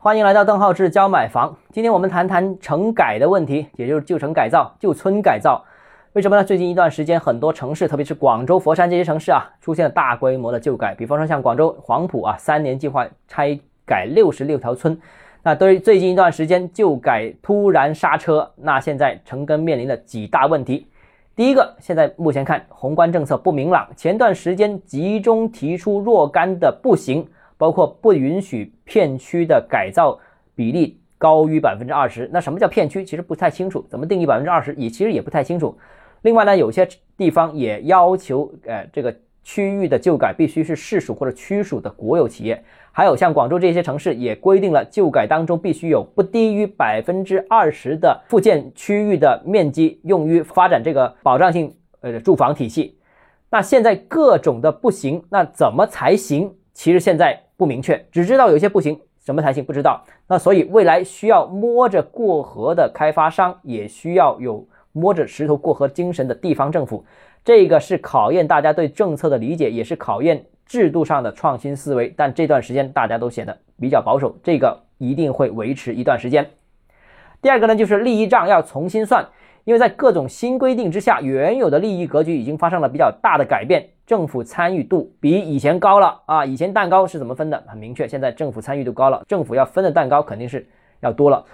[0.00, 1.56] 欢迎来到邓浩志教买房。
[1.72, 5.64] 今天我们谈谈城改的问题，也就是旧城改造、旧村改造。
[6.12, 6.44] 为什么呢？
[6.44, 10.94] 最近一段时间，很多城市，特别是广州、佛山这些城市啊，出现了大规模的旧改。
[10.94, 14.96] 比方说像广州黄埔啊，三年计划拆改六十六条村。
[15.42, 20.86] 那对于最近一段时间旧改突然刹车，那现在城根面临的几大问题。
[21.34, 23.88] 第一个，现在目前看宏观政策不明朗。
[23.96, 27.26] 前段时间集中提出若干的不行，
[27.58, 30.18] 包括不允许片区的改造
[30.54, 32.30] 比例高于百分之二十。
[32.32, 33.04] 那什么叫片区？
[33.04, 35.76] 其实不太清楚，怎么定义百分之二十也其实也不太清楚。
[36.22, 42.64] 另外呢，有些地方也要求，呃，这个区域的旧改必须是市属或者区属的国有企业。
[42.90, 52.98] 还有像广州这些城市也规定了，旧改当中必须有不低于百分之二十的附建区域的面积用于发展这个保障性呃住房体系。
[53.50, 56.52] 那现在各种的不行，那怎么才行？
[56.78, 60.04] 其实现在不明确，只知道有些不行，什么才行不知道。
[60.28, 64.64] 那所以未来需要摸着过河的开发商，也需要有。
[64.92, 67.04] 摸着石头过河精神的地方政府，
[67.44, 72.12] 这个是考验大家对政策的理解，也是考验制度上的创新思维。
[72.16, 76.48] 但这段时间大家都显得比较保守，这个一定会维持一段时间。
[77.42, 79.28] 第二个呢，就是利益账要重新算，
[79.64, 86.42] 因为在各种新规定之下，原有的利益格局已经发生了比较大的改变，政府参与度比以前高了啊！
[86.42, 87.62] 以前蛋糕是怎么分的？
[87.66, 90.66] 很明确，现在政府参与度高了，政府要分的蛋糕肯定是
[91.00, 91.44] 要多了。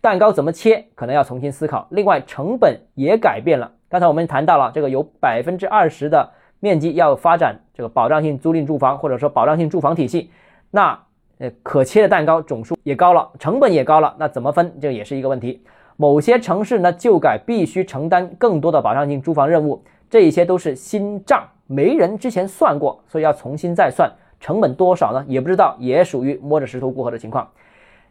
[0.00, 1.86] 蛋糕怎么切，可能要重新思考。
[1.90, 3.70] 另外，成本也改变了。
[3.88, 10.32] 刚才我们谈到了这个有百分之二十的面积要发展这个保障性租赁住房，或者说保障性住房体系，
[10.72, 11.00] 那
[11.38, 14.16] 呃可切的蛋糕总数也高了，成本也高了。
[14.18, 15.62] 那怎么分，这也是一个问题。
[15.96, 25.24] 某些城市呢，旧改必须承担更多的保障性住房任务，这一些都是新账，没人之前算过，所以要重新再算，成本多少呢？
[25.28, 27.48] 也不知道，也属于摸着石头过河的情况。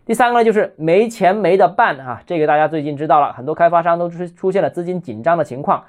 [0.06, 5.84] 第三个呢，就是没钱没得办啊，这个大家最近知道了，很多开发商都出出现了资金紧张的情况。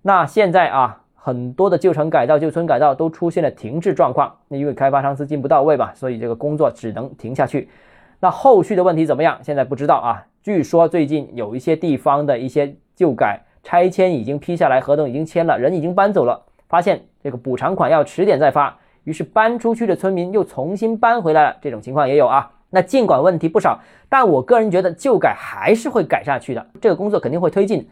[0.00, 7.68] 那现在啊，很多的旧城改造、旧村改造都出现了停滞状况，那因为开发商资金不到位吧，所以这个工作只能停下去。
[8.20, 9.38] 那后续的问题怎么样？
[9.42, 10.24] 现在不知道啊。
[10.42, 22.50] 据说最近有一些地方的一些旧改拆迁已经批下来，合同已经签了，人已经搬走了，发现这个补偿款要迟点再发，于是搬出去的村民又重新搬回来了，这种情况也有啊。
[22.70, 27.88] 那尽管问题不少，但我个人觉得旧改还是会改下去的，这个工作肯定会推进，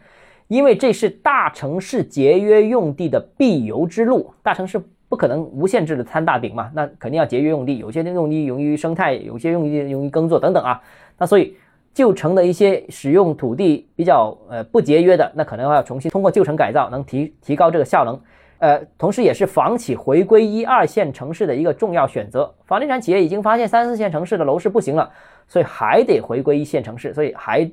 [0.49, 4.33] 因为这是大城市节约用地的必由之路。
[4.41, 10.81] 大城市不可能无限制的摊大饼嘛，那肯定要节约用地，有些用地用于生态，有些用地用于耕作等等啊。
[11.17, 11.55] 那所以
[11.93, 18.19] 旧城的一些使用土地比较呃不节约的，那可能要重新通过旧城改造，能提提高这个效能。
[18.63, 22.49] 呃，同时也是房企回归一二线城市的一个重要选择。
[22.65, 25.11] 房地产企业已经发现三四线城市的楼市不行了，
[25.49, 27.69] 所以还得回归一线城市，所以还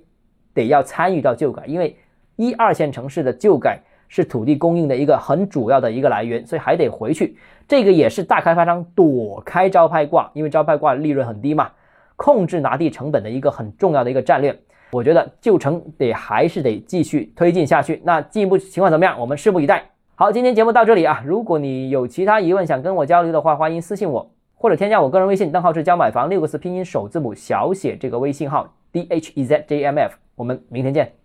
[0.53, 1.97] 得要参与到旧改，因为
[2.34, 7.37] 一二线城市的旧改是土地供应的一个很主要的一个来源，所以还得回去。
[7.69, 11.71] 这个也是大开发商躲开招拍挂，因为招拍挂利润很低嘛，
[12.17, 14.59] 控制拿地成本的一个很重要的一个战略。
[14.91, 18.03] 我觉得旧城得还是得继续推进下去。
[18.05, 19.17] 那进一步情况怎么样？
[19.21, 19.84] 我们拭目以待。
[20.20, 21.22] 好，今天节目到这里啊！
[21.25, 30.19] 如果你有其他疑问想跟我交流的话，欢迎私信我，或者添加我个人微信，账号是教买房六个字拼音首字母小写这个微信号 d h e z j m f。
[30.34, 31.19] 我们明天见。